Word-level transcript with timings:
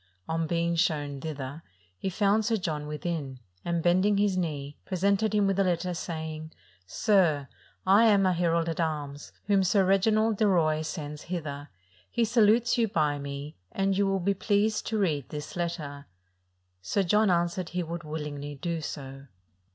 On 0.27 0.47
being 0.47 0.75
shown 0.75 1.21
thither, 1.21 1.61
he 1.95 2.09
found 2.09 2.43
Sir 2.43 2.57
John 2.57 2.87
within; 2.87 3.39
and, 3.63 3.83
bending 3.83 4.17
his 4.17 4.35
knee, 4.35 4.75
pre 4.83 4.97
sented 4.97 5.31
him 5.33 5.45
with 5.45 5.59
a 5.59 5.63
letter, 5.63 5.93
saying, 5.93 6.53
"Sir, 6.87 7.47
I 7.85 8.05
am 8.05 8.25
a 8.25 8.33
herald 8.33 8.67
at 8.67 8.79
arms, 8.79 9.31
whom 9.45 9.63
Sir 9.63 9.85
Reginald 9.85 10.37
de 10.37 10.47
Roye 10.47 10.81
sends 10.81 11.21
hither: 11.29 11.69
he 12.09 12.25
sa 12.25 12.41
lutes 12.41 12.79
you 12.79 12.87
by 12.87 13.19
me, 13.19 13.57
and 13.71 13.95
you 13.95 14.07
will 14.07 14.19
be 14.19 14.33
pleased 14.33 14.87
to 14.87 14.97
read 14.97 15.29
this 15.29 15.55
letter." 15.55 16.07
Sir 16.81 17.03
John 17.03 17.29
answered 17.29 17.69
he 17.69 17.83
would 17.83 18.03
willingly 18.03 18.55
do 18.55 18.81
so. 18.81 19.27